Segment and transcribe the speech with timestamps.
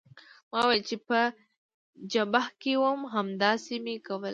[0.51, 1.19] ما وویل چې په
[2.11, 4.29] جبهه کې وم همداسې مې کول.